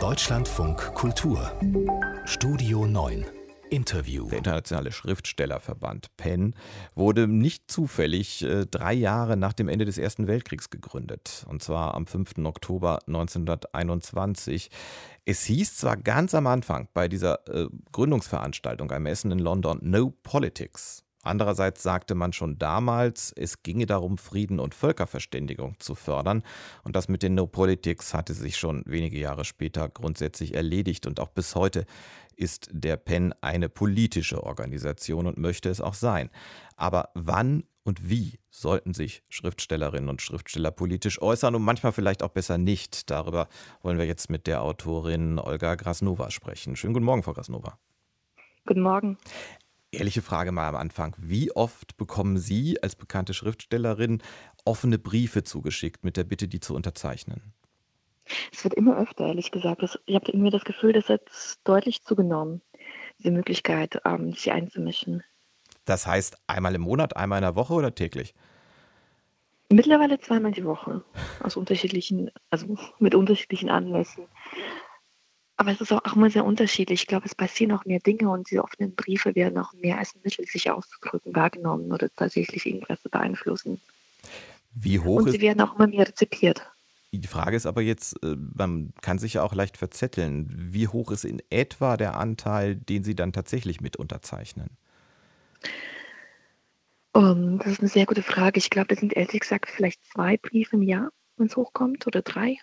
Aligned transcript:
Deutschlandfunk 0.00 0.94
Kultur 0.94 1.52
Studio 2.24 2.84
9 2.84 3.26
Interview. 3.70 4.28
Der 4.28 4.38
internationale 4.38 4.92
Schriftstellerverband 4.92 6.16
PEN 6.16 6.54
wurde 6.94 7.28
nicht 7.28 7.70
zufällig 7.70 8.42
äh, 8.42 8.66
drei 8.66 8.92
Jahre 8.92 9.36
nach 9.36 9.52
dem 9.52 9.68
Ende 9.68 9.84
des 9.84 9.96
Ersten 9.96 10.26
Weltkriegs 10.26 10.70
gegründet. 10.70 11.46
Und 11.48 11.62
zwar 11.62 11.94
am 11.94 12.06
5. 12.06 12.38
Oktober 12.44 12.98
1921. 13.06 14.70
Es 15.24 15.44
hieß 15.44 15.76
zwar 15.76 15.96
ganz 15.96 16.34
am 16.34 16.46
Anfang 16.46 16.88
bei 16.92 17.08
dieser 17.08 17.46
äh, 17.48 17.68
Gründungsveranstaltung, 17.92 18.90
einem 18.90 19.06
Essen 19.06 19.30
in 19.30 19.38
London, 19.38 19.78
No 19.82 20.10
Politics. 20.22 21.03
Andererseits 21.24 21.82
sagte 21.82 22.14
man 22.14 22.32
schon 22.32 22.58
damals, 22.58 23.32
es 23.36 23.62
ginge 23.62 23.86
darum, 23.86 24.18
Frieden 24.18 24.60
und 24.60 24.74
Völkerverständigung 24.74 25.76
zu 25.78 25.94
fördern. 25.94 26.42
Und 26.84 26.94
das 26.94 27.08
mit 27.08 27.22
den 27.22 27.34
No 27.34 27.46
Politics 27.46 28.14
hatte 28.14 28.34
sich 28.34 28.56
schon 28.56 28.82
wenige 28.86 29.18
Jahre 29.18 29.44
später 29.44 29.88
grundsätzlich 29.88 30.54
erledigt. 30.54 31.06
Und 31.06 31.20
auch 31.20 31.30
bis 31.30 31.54
heute 31.54 31.86
ist 32.36 32.68
der 32.72 32.96
PEN 32.96 33.34
eine 33.40 33.68
politische 33.68 34.44
Organisation 34.44 35.26
und 35.26 35.38
möchte 35.38 35.70
es 35.70 35.80
auch 35.80 35.94
sein. 35.94 36.30
Aber 36.76 37.10
wann 37.14 37.64
und 37.84 38.08
wie 38.08 38.38
sollten 38.50 38.94
sich 38.94 39.22
Schriftstellerinnen 39.28 40.08
und 40.08 40.22
Schriftsteller 40.22 40.70
politisch 40.70 41.20
äußern 41.20 41.54
und 41.54 41.62
manchmal 41.62 41.92
vielleicht 41.92 42.22
auch 42.22 42.30
besser 42.30 42.58
nicht? 42.58 43.10
Darüber 43.10 43.48
wollen 43.82 43.98
wir 43.98 44.06
jetzt 44.06 44.30
mit 44.30 44.46
der 44.46 44.62
Autorin 44.62 45.38
Olga 45.38 45.74
Grasnova 45.74 46.30
sprechen. 46.30 46.76
Schönen 46.76 46.94
guten 46.94 47.04
Morgen, 47.04 47.22
Frau 47.22 47.34
Grasnova. 47.34 47.78
Guten 48.66 48.80
Morgen. 48.80 49.18
Ehrliche 49.94 50.22
Frage 50.22 50.52
mal 50.52 50.68
am 50.68 50.76
Anfang. 50.76 51.14
Wie 51.18 51.50
oft 51.52 51.96
bekommen 51.96 52.38
Sie 52.38 52.82
als 52.82 52.96
bekannte 52.96 53.34
Schriftstellerin 53.34 54.22
offene 54.64 54.98
Briefe 54.98 55.44
zugeschickt 55.44 56.04
mit 56.04 56.16
der 56.16 56.24
Bitte, 56.24 56.48
die 56.48 56.60
zu 56.60 56.74
unterzeichnen? 56.74 57.52
Es 58.52 58.64
wird 58.64 58.74
immer 58.74 58.96
öfter, 58.98 59.26
ehrlich 59.26 59.50
gesagt. 59.50 59.82
Ich 60.06 60.14
habe 60.14 60.30
irgendwie 60.30 60.50
das 60.50 60.64
Gefühl, 60.64 60.92
das 60.92 61.08
hat 61.08 61.22
deutlich 61.64 62.02
zugenommen, 62.02 62.62
diese 63.18 63.30
Möglichkeit, 63.30 64.00
ähm, 64.04 64.32
sich 64.32 64.50
einzumischen. 64.50 65.22
Das 65.84 66.06
heißt 66.06 66.38
einmal 66.46 66.74
im 66.74 66.82
Monat, 66.82 67.16
einmal 67.16 67.38
in 67.38 67.44
der 67.44 67.56
Woche 67.56 67.74
oder 67.74 67.94
täglich? 67.94 68.34
Mittlerweile 69.70 70.20
zweimal 70.20 70.52
die 70.52 70.64
Woche, 70.64 71.02
aus 71.42 71.56
unterschiedlichen, 71.56 72.30
also 72.50 72.76
mit 72.98 73.14
unterschiedlichen 73.14 73.70
Anlässen. 73.70 74.26
Aber 75.56 75.70
es 75.70 75.80
ist 75.80 75.92
auch, 75.92 76.04
auch 76.04 76.16
immer 76.16 76.30
sehr 76.30 76.44
unterschiedlich. 76.44 77.02
Ich 77.02 77.06
glaube, 77.06 77.26
es 77.26 77.34
passieren 77.34 77.72
auch 77.72 77.84
mehr 77.84 78.00
Dinge 78.00 78.28
und 78.28 78.50
diese 78.50 78.64
offenen 78.64 78.94
Briefe 78.94 79.34
werden 79.34 79.56
auch 79.58 79.72
mehr 79.74 79.98
als 79.98 80.14
Mittel, 80.24 80.44
sich 80.46 80.70
auszudrücken, 80.70 81.34
wahrgenommen 81.34 81.92
oder 81.92 82.08
tatsächlich 82.14 82.66
irgendwas 82.66 83.00
zu 83.02 83.08
beeinflussen. 83.08 83.80
Wie 84.74 84.98
hoch 84.98 85.22
und 85.22 85.30
sie 85.30 85.40
werden 85.40 85.60
auch 85.60 85.76
immer 85.76 85.86
mehr 85.86 86.08
rezipiert. 86.08 86.62
Die 87.12 87.28
Frage 87.28 87.56
ist 87.56 87.66
aber 87.66 87.80
jetzt, 87.80 88.20
äh, 88.24 88.34
man 88.56 88.92
kann 89.00 89.18
sich 89.18 89.34
ja 89.34 89.44
auch 89.44 89.54
leicht 89.54 89.76
verzetteln. 89.76 90.48
Wie 90.50 90.88
hoch 90.88 91.12
ist 91.12 91.24
in 91.24 91.40
etwa 91.48 91.96
der 91.96 92.16
Anteil, 92.16 92.74
den 92.74 93.04
Sie 93.04 93.14
dann 93.14 93.32
tatsächlich 93.32 93.80
mit 93.80 93.96
unterzeichnen? 93.96 94.70
Um, 97.12 97.58
das 97.58 97.68
ist 97.68 97.80
eine 97.80 97.88
sehr 97.88 98.06
gute 98.06 98.24
Frage. 98.24 98.58
Ich 98.58 98.70
glaube, 98.70 98.88
das 98.88 98.98
sind 98.98 99.12
ehrlich 99.12 99.40
gesagt 99.40 99.70
vielleicht 99.70 100.04
zwei 100.06 100.36
Briefe 100.36 100.74
im 100.74 100.82
Jahr, 100.82 101.10
wenn 101.36 101.46
es 101.46 101.56
hochkommt, 101.56 102.08
oder 102.08 102.22
drei 102.22 102.58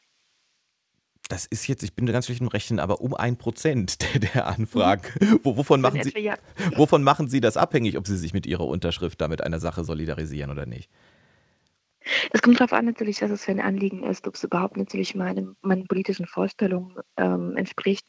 das 1.32 1.46
ist 1.46 1.68
jetzt, 1.68 1.84
ich 1.84 1.94
bin 1.94 2.06
ganz 2.06 2.26
schlecht 2.26 2.42
im 2.42 2.48
Rechnen, 2.48 2.80
aber 2.80 3.02
um 3.02 3.14
ein 3.14 3.38
Prozent 3.38 4.02
der, 4.14 4.20
der 4.20 4.48
Anfragen. 4.48 5.04
Mhm. 5.20 5.40
Wo, 5.44 5.58
wovon, 5.58 5.82
machen 5.82 6.04
Sie, 6.04 6.14
wovon 6.76 7.04
machen 7.04 7.30
Sie 7.30 7.40
das 7.40 7.58
abhängig, 7.58 7.98
ob 7.98 8.08
Sie 8.08 8.18
sich 8.18 8.34
mit 8.34 8.46
Ihrer 8.46 8.66
Unterschrift 8.66 9.22
da 9.22 9.28
mit 9.28 9.42
einer 9.42 9.60
Sache 9.60 9.84
solidarisieren 9.84 10.52
oder 10.52 10.66
nicht? 10.66 10.90
Es 12.32 12.42
kommt 12.42 12.60
darauf 12.60 12.74
an, 12.74 12.86
natürlich, 12.86 13.22
was 13.22 13.32
es 13.32 13.46
für 13.46 13.52
ein 13.52 13.60
Anliegen 13.60 14.04
ist, 14.04 14.28
ob 14.28 14.36
es 14.36 14.44
überhaupt 14.44 14.76
natürlich 14.76 15.14
meinem, 15.16 15.56
meinen 15.62 15.88
politischen 15.88 16.26
Vorstellungen 16.26 16.96
ähm, 17.16 17.56
entspricht, 17.56 18.06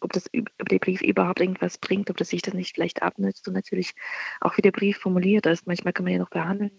ob, 0.00 0.12
das, 0.12 0.30
ob 0.60 0.68
der 0.68 0.78
Brief 0.78 1.02
überhaupt 1.02 1.40
irgendwas 1.40 1.78
bringt, 1.78 2.10
ob 2.10 2.16
das 2.16 2.30
sich 2.30 2.42
das 2.42 2.54
nicht 2.54 2.74
vielleicht 2.74 3.02
abnützt 3.02 3.46
und 3.46 3.54
natürlich 3.54 3.92
auch 4.40 4.56
wie 4.56 4.62
der 4.62 4.72
Brief 4.72 4.98
formuliert 4.98 5.46
ist. 5.46 5.66
Manchmal 5.66 5.92
kann 5.92 6.04
man 6.04 6.14
ja 6.14 6.18
noch 6.18 6.30
behandeln, 6.30 6.72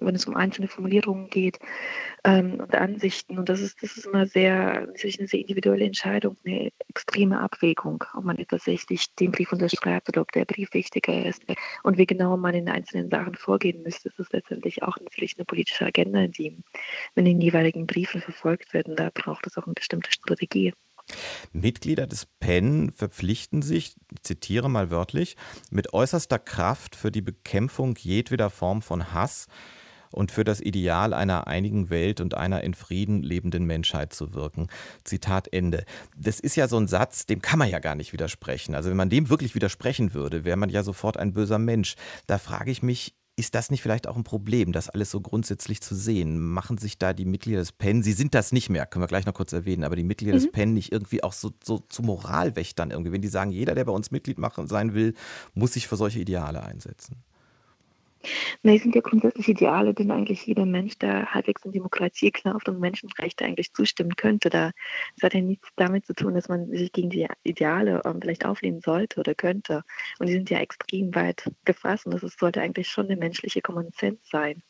wenn 0.00 0.14
es 0.14 0.26
um 0.26 0.36
einzelne 0.36 0.68
Formulierungen 0.68 1.30
geht 1.30 1.58
ähm, 2.24 2.60
und 2.60 2.74
Ansichten. 2.74 3.38
Und 3.38 3.48
das 3.48 3.60
ist, 3.60 3.82
das 3.82 3.96
ist 3.96 4.06
immer 4.06 4.26
sehr, 4.26 4.86
natürlich 4.86 5.18
eine 5.18 5.28
sehr 5.28 5.40
individuelle 5.40 5.84
Entscheidung, 5.84 6.36
eine 6.44 6.70
extreme 6.88 7.40
Abwägung, 7.40 8.04
ob 8.14 8.24
man 8.24 8.36
tatsächlich 8.48 9.14
den 9.16 9.32
Brief 9.32 9.52
unterschreibt 9.52 10.08
oder 10.08 10.22
ob 10.22 10.32
der 10.32 10.44
Brief 10.44 10.72
wichtiger 10.74 11.24
ist. 11.24 11.42
Und 11.82 11.98
wie 11.98 12.06
genau 12.06 12.36
man 12.36 12.54
in 12.54 12.68
einzelnen 12.68 13.10
Sachen 13.10 13.34
vorgehen 13.34 13.82
müsste, 13.82 14.10
das 14.10 14.18
ist 14.18 14.32
letztendlich 14.32 14.82
auch 14.82 14.96
natürlich 14.98 15.36
eine 15.36 15.44
politische 15.44 15.86
Agenda, 15.86 16.26
die 16.26 16.56
in 17.14 17.24
den 17.24 17.40
jeweiligen 17.40 17.86
Briefen 17.86 18.20
verfolgt 18.20 18.72
wird. 18.72 18.88
Und 18.88 18.98
da 18.98 19.10
braucht 19.12 19.46
es 19.46 19.56
auch 19.56 19.66
eine 19.66 19.74
bestimmte 19.74 20.10
Strategie. 20.12 20.72
Mitglieder 21.52 22.06
des 22.06 22.26
PEN 22.26 22.92
verpflichten 22.92 23.62
sich, 23.62 23.94
ich 24.12 24.22
zitiere 24.22 24.68
mal 24.68 24.90
wörtlich, 24.90 25.36
mit 25.70 25.92
äußerster 25.92 26.38
Kraft 26.38 26.96
für 26.96 27.10
die 27.10 27.22
Bekämpfung 27.22 27.96
jedweder 27.96 28.50
Form 28.50 28.82
von 28.82 29.12
Hass, 29.12 29.46
und 30.10 30.32
für 30.32 30.44
das 30.44 30.60
Ideal 30.60 31.12
einer 31.12 31.46
einigen 31.46 31.90
Welt 31.90 32.20
und 32.20 32.34
einer 32.34 32.62
in 32.62 32.74
Frieden 32.74 33.22
lebenden 33.22 33.64
Menschheit 33.64 34.12
zu 34.12 34.34
wirken. 34.34 34.68
Zitat 35.04 35.52
Ende. 35.52 35.84
Das 36.16 36.40
ist 36.40 36.56
ja 36.56 36.68
so 36.68 36.78
ein 36.78 36.88
Satz, 36.88 37.26
dem 37.26 37.42
kann 37.42 37.58
man 37.58 37.70
ja 37.70 37.78
gar 37.78 37.94
nicht 37.94 38.12
widersprechen. 38.12 38.74
Also 38.74 38.90
wenn 38.90 38.96
man 38.96 39.10
dem 39.10 39.28
wirklich 39.28 39.54
widersprechen 39.54 40.14
würde, 40.14 40.44
wäre 40.44 40.56
man 40.56 40.70
ja 40.70 40.82
sofort 40.82 41.16
ein 41.16 41.32
böser 41.32 41.58
Mensch. 41.58 41.96
Da 42.26 42.38
frage 42.38 42.70
ich 42.70 42.82
mich, 42.82 43.14
ist 43.38 43.54
das 43.54 43.70
nicht 43.70 43.82
vielleicht 43.82 44.08
auch 44.08 44.16
ein 44.16 44.24
Problem, 44.24 44.72
das 44.72 44.88
alles 44.88 45.12
so 45.12 45.20
grundsätzlich 45.20 45.80
zu 45.80 45.94
sehen? 45.94 46.40
Machen 46.40 46.76
sich 46.76 46.98
da 46.98 47.12
die 47.12 47.24
Mitglieder 47.24 47.60
des 47.60 47.70
PEN, 47.70 48.02
sie 48.02 48.12
sind 48.12 48.34
das 48.34 48.50
nicht 48.50 48.68
mehr, 48.68 48.84
können 48.84 49.04
wir 49.04 49.06
gleich 49.06 49.26
noch 49.26 49.34
kurz 49.34 49.52
erwähnen, 49.52 49.84
aber 49.84 49.94
die 49.94 50.02
Mitglieder 50.02 50.34
mhm. 50.34 50.40
des 50.40 50.50
PEN 50.50 50.74
nicht 50.74 50.90
irgendwie 50.90 51.22
auch 51.22 51.32
so, 51.32 51.52
so 51.62 51.78
zu 51.78 52.02
Moralwächtern 52.02 52.90
irgendwie, 52.90 53.12
wenn 53.12 53.22
die 53.22 53.28
sagen, 53.28 53.52
jeder, 53.52 53.76
der 53.76 53.84
bei 53.84 53.92
uns 53.92 54.10
Mitglied 54.10 54.38
machen, 54.38 54.66
sein 54.66 54.92
will, 54.92 55.14
muss 55.54 55.74
sich 55.74 55.86
für 55.86 55.96
solche 55.96 56.18
Ideale 56.18 56.64
einsetzen? 56.64 57.22
Na, 58.62 58.74
es 58.74 58.82
sind 58.82 58.94
ja 58.94 59.00
grundsätzlich 59.00 59.48
Ideale, 59.48 59.94
denen 59.94 60.10
eigentlich 60.10 60.46
jeder 60.46 60.66
Mensch, 60.66 60.98
der 60.98 61.32
halbwegs 61.34 61.64
in 61.64 61.72
Demokratie 61.72 62.30
glaubt 62.30 62.68
und 62.68 62.80
Menschenrechte 62.80 63.44
eigentlich 63.44 63.72
zustimmen 63.72 64.16
könnte. 64.16 64.50
Da, 64.50 64.72
das 65.16 65.24
hat 65.24 65.34
ja 65.34 65.40
nichts 65.40 65.68
damit 65.76 66.06
zu 66.06 66.14
tun, 66.14 66.34
dass 66.34 66.48
man 66.48 66.68
sich 66.70 66.92
gegen 66.92 67.10
die 67.10 67.26
Ideale 67.44 68.02
ähm, 68.04 68.20
vielleicht 68.20 68.44
auflehnen 68.44 68.80
sollte 68.80 69.20
oder 69.20 69.34
könnte. 69.34 69.82
Und 70.18 70.28
die 70.28 70.32
sind 70.32 70.50
ja 70.50 70.58
extrem 70.58 71.14
weit 71.14 71.50
gefasst 71.64 72.06
und 72.06 72.14
das 72.14 72.22
ist, 72.22 72.38
sollte 72.38 72.60
eigentlich 72.60 72.88
schon 72.88 73.06
eine 73.06 73.16
menschliche 73.16 73.62
Common 73.62 73.90
Sense 73.92 74.22
sein, 74.24 74.62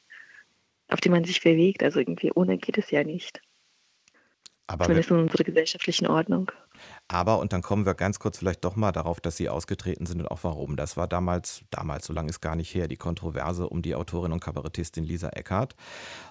auf 0.88 1.00
die 1.00 1.08
man 1.08 1.25
sich 1.25 1.42
bewegt. 1.42 1.82
Also 1.82 2.00
irgendwie 2.00 2.32
ohne 2.32 2.58
geht 2.58 2.78
es 2.78 2.91
ja 2.91 3.04
nicht. 3.04 3.41
Aber 4.71 4.84
Zumindest 4.84 5.11
in 5.11 5.17
unserer 5.17 5.45
gesellschaftlichen 5.45 6.06
Ordnung. 6.06 6.53
Aber, 7.09 7.39
und 7.39 7.55
dann 7.55 7.62
kommen 7.62 7.87
wir 7.87 7.95
ganz 7.95 8.19
kurz 8.19 8.37
vielleicht 8.37 8.67
doch 8.67 8.77
mal 8.77 8.93
darauf, 8.93 9.19
dass 9.19 9.39
Sie 9.39 9.49
ausgetreten 9.49 10.05
sind 10.05 10.21
und 10.21 10.31
auch 10.31 10.41
warum. 10.45 10.77
Das 10.77 10.99
war 10.99 11.09
damals, 11.09 11.62
damals, 11.71 12.05
so 12.05 12.12
lange 12.12 12.29
ist 12.29 12.43
gar 12.43 12.55
nicht 12.55 12.75
her, 12.75 12.87
die 12.87 12.99
Kontroverse 12.99 13.67
um 13.67 13.81
die 13.81 13.95
Autorin 13.95 14.31
und 14.31 14.41
Kabarettistin 14.41 15.05
Lisa 15.05 15.31
Eckhardt. 15.31 15.75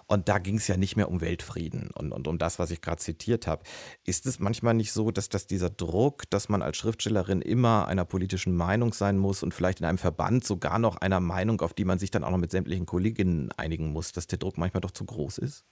Und 0.05 0.29
da 0.29 0.37
ging 0.37 0.57
es 0.57 0.67
ja 0.67 0.77
nicht 0.77 0.95
mehr 0.95 1.09
um 1.09 1.19
Weltfrieden 1.19 1.89
und, 1.95 2.11
und 2.11 2.27
um 2.27 2.37
das, 2.37 2.59
was 2.59 2.69
ich 2.69 2.79
gerade 2.79 3.01
zitiert 3.01 3.47
habe. 3.47 3.63
Ist 4.05 4.27
es 4.27 4.37
manchmal 4.37 4.75
nicht 4.75 4.91
so, 4.91 5.09
dass, 5.09 5.29
dass 5.29 5.47
dieser 5.47 5.71
Druck, 5.71 6.29
dass 6.29 6.47
man 6.47 6.61
als 6.61 6.77
Schriftstellerin 6.77 7.41
immer 7.41 7.87
einer 7.87 8.05
politischen 8.05 8.55
Meinung 8.55 8.93
sein 8.93 9.17
muss 9.17 9.41
und 9.41 9.55
vielleicht 9.55 9.79
in 9.79 9.87
einem 9.87 9.97
Verband 9.97 10.45
sogar 10.45 10.77
noch 10.77 10.97
einer 10.97 11.19
Meinung, 11.19 11.61
auf 11.61 11.73
die 11.73 11.85
man 11.85 11.97
sich 11.97 12.11
dann 12.11 12.23
auch 12.23 12.31
noch 12.31 12.37
mit 12.37 12.51
sämtlichen 12.51 12.85
Kolleginnen 12.85 13.51
einigen 13.57 13.91
muss, 13.91 14.11
dass 14.11 14.27
der 14.27 14.37
Druck 14.37 14.59
manchmal 14.59 14.81
doch 14.81 14.91
zu 14.91 15.05
groß 15.05 15.39
ist? 15.39 15.65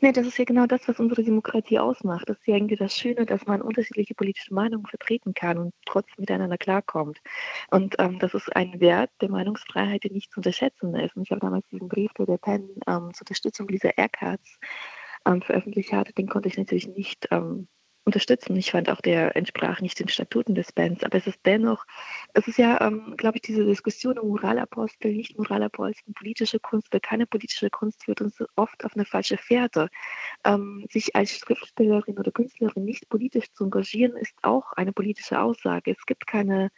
Nee, 0.00 0.12
das 0.12 0.26
ist 0.26 0.38
ja 0.38 0.44
genau 0.44 0.66
das, 0.66 0.86
was 0.88 0.98
unsere 0.98 1.22
Demokratie 1.22 1.78
ausmacht. 1.78 2.28
Das 2.28 2.38
ist 2.38 2.46
ja 2.46 2.54
irgendwie 2.54 2.76
das 2.76 2.96
Schöne, 2.96 3.26
dass 3.26 3.46
man 3.46 3.62
unterschiedliche 3.62 4.14
politische 4.14 4.54
Meinungen 4.54 4.86
vertreten 4.86 5.34
kann 5.34 5.58
und 5.58 5.74
trotzdem 5.86 6.16
miteinander 6.18 6.58
klarkommt. 6.58 7.20
Und 7.70 7.96
ähm, 7.98 8.18
das 8.18 8.34
ist 8.34 8.54
ein 8.54 8.80
Wert 8.80 9.10
der 9.20 9.30
Meinungsfreiheit, 9.30 10.04
der 10.04 10.12
nicht 10.12 10.32
zu 10.32 10.38
unterschätzen 10.40 10.94
ist. 10.94 11.16
Und 11.16 11.22
ich 11.22 11.30
habe 11.30 11.40
damals 11.40 11.66
diesen 11.68 11.88
Brief, 11.88 12.12
der 12.14 12.26
der 12.26 12.38
PEN 12.38 12.68
ähm, 12.86 13.12
zur 13.14 13.22
Unterstützung 13.22 13.66
dieser 13.68 13.98
Eckharts 13.98 14.58
ähm, 15.26 15.42
veröffentlicht 15.42 15.92
hatte, 15.92 16.12
den 16.12 16.28
konnte 16.28 16.48
ich 16.48 16.58
natürlich 16.58 16.88
nicht 16.88 17.28
ähm, 17.30 17.68
unterstützen. 18.04 18.56
Ich 18.56 18.70
fand 18.70 18.90
auch, 18.90 19.00
der 19.00 19.34
entsprach 19.36 19.80
nicht 19.80 19.98
den 19.98 20.08
Statuten 20.08 20.54
des 20.54 20.72
Bands, 20.72 21.02
aber 21.04 21.16
es 21.16 21.26
ist 21.26 21.40
dennoch, 21.44 21.84
es 22.34 22.46
ist 22.46 22.58
ja, 22.58 22.80
ähm, 22.86 23.14
glaube 23.16 23.38
ich, 23.38 23.42
diese 23.42 23.64
Diskussion 23.64 24.18
um 24.18 24.28
Moralapostel, 24.28 25.12
nicht 25.14 25.38
Moralapostel, 25.38 26.12
politische 26.14 26.60
Kunst 26.60 26.88
oder 26.92 27.00
keine 27.00 27.26
politische 27.26 27.70
Kunst 27.70 28.04
führt 28.04 28.20
uns 28.20 28.36
oft 28.56 28.84
auf 28.84 28.94
eine 28.94 29.06
falsche 29.06 29.38
Fährte. 29.38 29.88
Ähm, 30.44 30.86
sich 30.90 31.16
als 31.16 31.38
Schriftstellerin 31.38 32.18
oder 32.18 32.30
Künstlerin 32.30 32.84
nicht 32.84 33.08
politisch 33.08 33.52
zu 33.52 33.64
engagieren, 33.64 34.16
ist 34.16 34.34
auch 34.42 34.72
eine 34.72 34.92
politische 34.92 35.40
Aussage. 35.40 35.92
Es 35.92 36.04
gibt 36.06 36.26
keine 36.26 36.70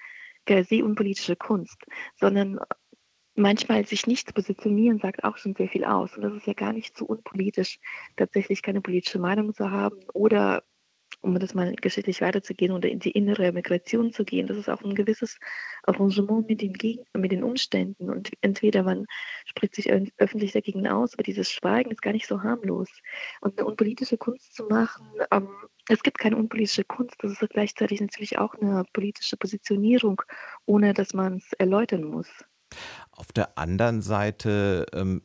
per 0.45 0.63
se 0.65 0.85
unpolitische 0.85 1.35
Kunst, 1.35 1.77
sondern 2.15 2.61
manchmal 3.35 3.85
sich 3.85 4.07
nicht 4.07 4.29
zu 4.29 4.35
positionieren, 4.35 4.99
sagt 4.99 5.25
auch 5.25 5.37
schon 5.37 5.55
sehr 5.55 5.69
viel 5.69 5.85
aus. 5.85 6.17
Und 6.17 6.23
das 6.23 6.35
ist 6.35 6.47
ja 6.47 6.55
gar 6.55 6.73
nicht 6.73 6.97
so 6.97 7.05
unpolitisch, 7.05 7.79
tatsächlich 8.17 8.63
keine 8.63 8.81
politische 8.81 9.19
Meinung 9.19 9.55
zu 9.55 9.71
haben 9.71 9.99
oder 10.15 10.63
um 11.21 11.39
das 11.39 11.55
mal 11.55 11.75
geschichtlich 11.75 12.21
weiterzugehen 12.21 12.73
oder 12.73 12.89
in 12.89 13.01
die 13.01 13.11
innere 13.11 13.53
Migration 13.53 14.13
zu 14.13 14.25
gehen. 14.25 14.47
Das 14.47 14.57
ist 14.57 14.69
auch 14.69 14.83
ein 14.83 14.95
gewisses 14.95 15.39
Arrangement 15.85 16.49
mit 16.49 16.63
den, 16.63 16.75
mit 17.15 17.33
den 17.33 17.43
Umständen. 17.43 18.11
Und 18.11 18.31
entweder 18.43 18.83
man 18.83 19.07
spricht 19.45 19.75
sich 19.75 19.91
öffentlich 20.19 20.53
dagegen 20.53 20.87
aus, 20.87 21.15
aber 21.15 21.23
dieses 21.23 21.51
Schweigen 21.51 21.91
ist 21.91 22.03
gar 22.03 22.13
nicht 22.13 22.27
so 22.27 22.43
harmlos. 22.43 22.89
Und 23.41 23.59
eine 23.59 23.67
unpolitische 23.67 24.19
Kunst 24.19 24.55
zu 24.55 24.65
machen, 24.65 25.07
ähm, 25.33 25.49
es 25.89 26.03
gibt 26.03 26.19
keine 26.19 26.37
unpolitische 26.37 26.85
Kunst, 26.85 27.17
das 27.21 27.33
ist 27.33 27.51
gleichzeitig 27.51 28.01
natürlich 28.01 28.39
auch 28.39 28.55
eine 28.55 28.85
politische 28.93 29.37
Positionierung, 29.37 30.21
ohne 30.65 30.95
dass 30.95 31.15
man 31.15 31.37
es 31.37 31.53
erläutern 31.55 32.05
muss. 32.05 32.29
Auf 33.13 33.33
der 33.33 33.57
anderen 33.57 34.03
Seite 34.03 34.87
ähm, 34.93 35.23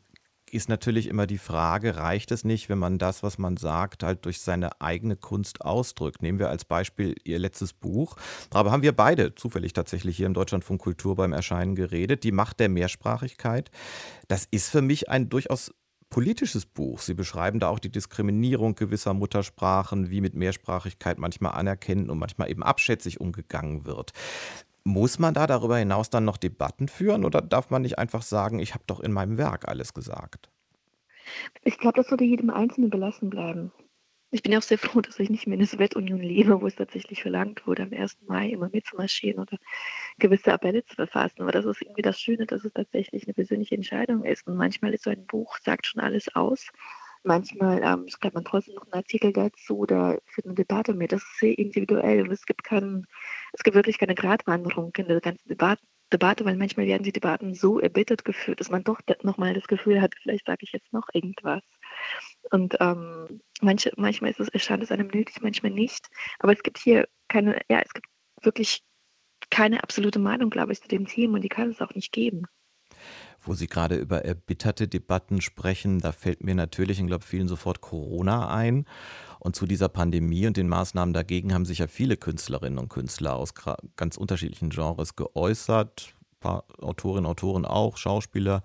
ist 0.52 0.70
natürlich 0.70 1.08
immer 1.08 1.28
die 1.28 1.38
Frage, 1.38 1.98
reicht 1.98 2.32
es 2.32 2.44
nicht, 2.44 2.70
wenn 2.70 2.78
man 2.78 2.98
das, 2.98 3.24
was 3.24 3.38
man 3.38 3.58
sagt, 3.58 4.04
halt 4.04 4.26
durch 4.26 4.42
seine 4.42 4.82
eigene 4.82 5.16
Kunst 5.16 5.62
ausdrückt? 5.62 6.22
Nehmen 6.22 6.40
wir 6.40 6.50
als 6.50 6.66
Beispiel 6.66 7.16
Ihr 7.24 7.40
letztes 7.40 7.74
Buch. 7.74 8.16
Darüber 8.50 8.72
haben 8.72 8.84
wir 8.84 8.96
beide 8.96 9.36
zufällig 9.36 9.74
tatsächlich 9.74 10.18
hier 10.18 10.28
im 10.28 10.34
Deutschlandfunk 10.34 10.82
Kultur 10.82 11.16
beim 11.16 11.34
Erscheinen 11.34 11.76
geredet. 11.76 12.24
Die 12.24 12.32
Macht 12.32 12.60
der 12.60 12.70
Mehrsprachigkeit. 12.70 13.72
Das 14.28 14.48
ist 14.52 14.70
für 14.70 14.82
mich 14.82 15.10
ein 15.10 15.30
durchaus 15.30 15.74
politisches 16.12 16.66
Buch. 16.66 17.00
Sie 17.00 17.14
beschreiben 17.16 17.60
da 17.60 17.70
auch 17.70 17.80
die 17.80 17.92
Diskriminierung 17.92 18.76
gewisser 18.76 19.14
Muttersprachen, 19.14 20.12
wie 20.12 20.22
mit 20.22 20.36
Mehrsprachigkeit 20.36 21.18
manchmal 21.18 21.54
anerkennend 21.54 22.10
und 22.12 22.20
manchmal 22.20 22.52
eben 22.52 22.62
abschätzig 22.62 23.20
umgegangen 23.20 23.86
wird. 23.86 24.12
Muss 24.84 25.20
man 25.20 25.34
da 25.34 25.46
darüber 25.46 25.78
hinaus 25.78 26.10
dann 26.10 26.26
noch 26.26 26.38
Debatten 26.38 26.88
führen 26.88 27.24
oder 27.24 27.42
darf 27.42 27.70
man 27.70 27.84
nicht 27.84 28.00
einfach 28.00 28.24
sagen, 28.24 28.60
ich 28.60 28.74
habe 28.74 28.84
doch 28.88 29.00
in 29.00 29.12
meinem 29.12 29.38
Werk 29.38 29.68
alles 29.68 29.94
gesagt? 29.94 30.50
Ich 31.64 31.78
glaube, 31.78 31.98
das 31.98 32.08
sollte 32.08 32.24
jedem 32.24 32.50
Einzelnen 32.50 32.90
belassen 32.90 33.30
bleiben. 33.30 33.72
Ich 34.34 34.44
bin 34.44 34.54
ja 34.54 34.60
auch 34.60 34.64
sehr 34.64 34.78
froh, 34.78 35.02
dass 35.02 35.20
ich 35.20 35.30
nicht 35.30 35.46
mehr 35.46 35.56
in 35.56 35.60
der 35.60 35.68
Sowjetunion 35.68 36.22
lebe, 36.22 36.62
wo 36.62 36.66
es 36.66 36.76
tatsächlich 36.76 37.22
verlangt 37.22 37.68
wurde, 37.68 37.84
am 37.84 37.92
1. 37.92 38.20
Mai 38.28 38.50
immer 38.50 38.70
mitzumarschieren 38.72 39.42
oder 39.42 39.58
gewisse 40.20 40.54
Appelle 40.54 40.86
zu 40.86 40.96
verfassen. 40.96 41.42
Aber 41.42 41.52
das 41.52 41.66
ist 41.66 41.82
irgendwie 41.82 42.02
das 42.02 42.20
Schöne, 42.20 42.46
dass 42.46 42.64
es 42.64 42.72
tatsächlich 42.72 43.26
eine 43.26 43.34
persönliche 43.34 43.76
Entscheidung 43.76 44.24
ist. 44.24 44.48
Und 44.48 44.56
manchmal 44.56 44.94
ist 44.94 45.04
so 45.04 45.10
ein 45.10 45.26
Buch, 45.26 45.58
sagt 45.62 45.86
schon 45.86 46.02
alles 46.02 46.34
aus. 46.34 46.70
Manchmal 47.24 47.82
ähm, 47.84 48.08
schreibt 48.08 48.36
man 48.36 48.46
trotzdem 48.46 48.76
noch 48.76 48.84
einen 48.84 48.94
Artikel 48.94 49.34
dazu 49.34 49.80
oder 49.80 50.18
führt 50.26 50.48
eine 50.48 50.56
Debatte 50.56 50.94
mit. 50.94 51.12
Das 51.12 51.22
ist 51.22 51.40
sehr 51.40 51.58
individuell 51.58 52.22
und 52.22 52.32
es 52.32 52.46
gibt, 52.46 52.64
kein, 52.64 53.06
es 53.54 53.64
gibt 53.64 53.76
wirklich 53.76 53.98
keine 53.98 54.16
Gratwanderung 54.16 54.92
in 54.98 55.08
der 55.08 55.22
ganzen 55.22 55.48
Debatte. 55.48 55.84
Debatte, 56.12 56.44
weil 56.44 56.58
manchmal 56.58 56.88
werden 56.88 57.04
die 57.04 57.14
Debatten 57.14 57.54
so 57.54 57.80
erbittert 57.80 58.26
geführt, 58.26 58.60
dass 58.60 58.70
man 58.70 58.84
doch 58.84 59.00
nochmal 59.24 59.54
das 59.54 59.68
Gefühl 59.68 60.02
hat, 60.02 60.14
vielleicht 60.22 60.46
sage 60.46 60.60
ich 60.64 60.74
jetzt 60.74 60.92
noch 60.92 61.08
irgendwas. 61.14 61.64
Und 62.52 62.76
ähm, 62.80 63.42
manche, 63.62 63.92
manchmal 63.96 64.32
ist 64.32 64.40
es, 64.40 64.50
erscheint 64.50 64.84
es 64.84 64.92
einem 64.92 65.08
nötig, 65.08 65.42
manchmal 65.42 65.72
nicht. 65.72 66.10
Aber 66.40 66.52
es 66.52 66.64
gibt 66.64 66.80
hier 66.80 67.08
keine, 67.30 67.62
ja, 67.70 67.80
es 67.80 67.94
gibt 67.94 68.08
wirklich 68.42 68.84
keine 69.50 69.84
absolute 69.84 70.20
Meinung, 70.20 70.50
glaube 70.50 70.74
ich, 70.74 70.82
zu 70.82 70.88
dem 70.88 71.08
Thema 71.08 71.36
und 71.36 71.44
die 71.44 71.50
kann 71.50 71.70
es 71.70 71.82
auch 71.82 71.94
nicht 71.96 72.12
geben. 72.12 72.46
Wo 73.44 73.54
Sie 73.54 73.68
gerade 73.68 73.96
über 73.96 74.24
erbitterte 74.24 74.88
Debatten 74.88 75.42
sprechen, 75.42 76.00
da 76.00 76.12
fällt 76.12 76.44
mir 76.44 76.56
natürlich, 76.56 77.00
ich 77.00 77.08
glaube 77.08 77.26
vielen 77.26 77.48
sofort 77.48 77.82
Corona 77.82 78.50
ein. 78.50 78.86
Und 79.40 79.56
zu 79.56 79.66
dieser 79.66 79.90
Pandemie 79.90 80.46
und 80.46 80.58
den 80.58 80.70
Maßnahmen 80.70 81.14
dagegen 81.14 81.54
haben 81.54 81.66
sich 81.66 81.80
ja 81.80 81.88
viele 81.88 82.18
Künstlerinnen 82.18 82.78
und 82.78 82.90
Künstler 82.90 83.36
aus 83.36 83.54
ganz 83.96 84.18
unterschiedlichen 84.18 84.70
Genres 84.70 85.16
geäußert. 85.16 86.14
Ein 86.34 86.40
paar 86.40 86.66
Autorinnen, 86.80 87.26
Autoren 87.26 87.66
auch, 87.66 87.98
Schauspieler. 87.98 88.62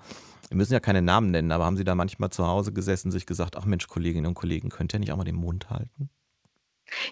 Wir 0.49 0.59
müssen 0.59 0.75
ja 0.75 0.81
keine 0.81 1.03
Namen 1.03 1.31
nennen, 1.31 1.51
aber 1.51 1.65
haben 1.65 1.79
Sie 1.79 1.85
da 1.85 1.95
manchmal 1.95 2.31
zu 2.31 2.47
Hause 2.47 2.73
gesessen, 2.73 3.11
sich 3.11 3.25
gesagt, 3.25 3.57
ach 3.57 3.65
Mensch, 3.65 3.89
Kolleginnen 3.89 4.27
und 4.27 4.35
Kollegen, 4.35 4.69
könnt 4.69 4.93
ihr 4.95 5.01
nicht 5.01 5.13
auch 5.13 5.17
mal 5.17 5.25
den 5.25 5.37
Mund 5.37 5.71
halten? 5.71 6.11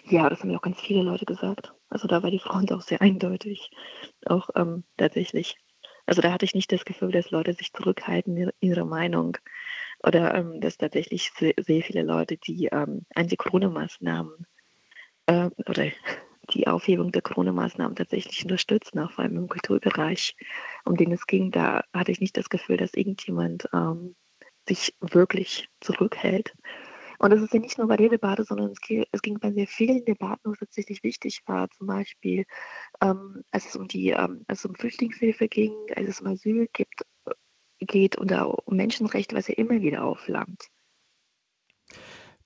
Ja, 0.05 0.29
das 0.29 0.41
haben 0.41 0.51
ja 0.51 0.57
auch 0.57 0.61
ganz 0.61 0.79
viele 0.79 1.01
Leute 1.01 1.25
gesagt. 1.25 1.73
Also 1.89 2.07
da 2.07 2.23
war 2.23 2.31
die 2.31 2.39
Front 2.39 2.71
auch 2.71 2.81
sehr 2.81 3.01
eindeutig. 3.01 3.71
Auch 4.25 4.49
ähm, 4.55 4.83
tatsächlich. 4.97 5.57
Also 6.05 6.21
da 6.21 6.31
hatte 6.31 6.45
ich 6.45 6.55
nicht 6.55 6.71
das 6.71 6.85
Gefühl, 6.85 7.11
dass 7.11 7.31
Leute 7.31 7.53
sich 7.53 7.73
zurückhalten 7.73 8.37
in 8.37 8.51
ihrer 8.59 8.85
Meinung 8.85 9.37
oder 10.03 10.35
ähm, 10.35 10.61
dass 10.61 10.77
tatsächlich 10.77 11.31
sehr, 11.31 11.53
sehr, 11.57 11.81
viele 11.81 12.03
Leute 12.03 12.37
die 12.37 12.67
ähm, 12.71 13.05
Anti-Corona-Maßnahmen 13.15 14.45
äh, 15.27 15.49
oder 15.65 15.87
die 16.51 16.67
Aufhebung 16.67 17.11
der 17.11 17.23
Corona-Maßnahmen 17.23 17.95
tatsächlich 17.95 18.43
unterstützen, 18.43 18.99
auch 18.99 19.11
vor 19.11 19.23
allem 19.23 19.37
im 19.37 19.47
Kulturbereich, 19.47 20.35
um 20.83 20.95
den 20.95 21.11
es 21.11 21.25
ging. 21.25 21.51
Da 21.51 21.83
hatte 21.91 22.11
ich 22.11 22.19
nicht 22.19 22.37
das 22.37 22.49
Gefühl, 22.49 22.77
dass 22.77 22.93
irgendjemand 22.93 23.67
ähm, 23.73 24.15
sich 24.67 24.95
wirklich 24.99 25.69
zurückhält. 25.79 26.53
Und 27.19 27.31
das 27.31 27.41
ist 27.41 27.53
ja 27.53 27.59
nicht 27.59 27.77
nur 27.77 27.87
bei 27.87 27.97
der 27.97 28.09
Debatte, 28.09 28.43
sondern 28.43 28.71
es, 28.71 28.79
ging, 28.81 29.05
es 29.11 29.21
ging 29.21 29.39
bei 29.39 29.51
sehr 29.51 29.67
vielen 29.67 30.03
Debatten, 30.05 30.49
wo 30.49 30.51
es 30.51 30.59
tatsächlich 30.59 31.03
wichtig 31.03 31.41
war. 31.45 31.69
Zum 31.71 31.87
Beispiel, 31.87 32.45
ähm, 33.01 33.43
als 33.51 33.67
es 33.67 33.75
um 33.75 33.87
die, 33.87 34.09
ähm, 34.09 34.43
als 34.47 34.59
es 34.59 34.65
um 34.65 34.75
Flüchtlingshilfe 34.75 35.47
ging, 35.47 35.73
als 35.95 36.09
es 36.09 36.21
um 36.21 36.27
Asyl 36.27 36.67
gibt, 36.73 37.05
geht 37.79 38.17
oder 38.19 38.67
um 38.67 38.75
Menschenrechte, 38.75 39.35
was 39.35 39.47
ja 39.47 39.55
immer 39.55 39.81
wieder 39.81 40.03
aufflammt. 40.03 40.69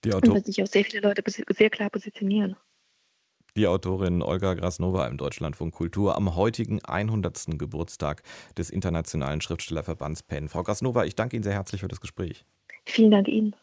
Die 0.04 0.13
Autor 0.13 0.36
Und 0.36 0.45
sich 0.45 0.62
auch 0.63 0.68
sehr 0.68 0.86
viele 0.86 1.01
Leute 1.01 1.24
sehr 1.27 1.69
klar 1.69 1.89
positionieren. 1.89 2.56
Die 3.57 3.68
Autorin 3.68 4.22
Olga 4.22 4.54
Grasnova 4.54 5.07
im 5.07 5.18
Deutschlandfunk 5.18 5.74
Kultur 5.74 6.15
am 6.15 6.36
heutigen 6.36 6.83
100. 6.86 7.57
Geburtstag 7.57 8.22
des 8.57 8.69
Internationalen 8.69 9.42
Schriftstellerverbands 9.42 10.24
PEN. 10.24 10.48
Frau 10.48 10.63
Grasnova, 10.63 11.04
ich 11.04 11.15
danke 11.15 11.36
Ihnen 11.36 11.44
sehr 11.44 11.54
herzlich 11.54 11.81
für 11.81 11.88
das 11.88 12.00
Gespräch. 12.00 12.45
Vielen 12.86 13.12
Dank 13.12 13.27
Ihnen. 13.27 13.56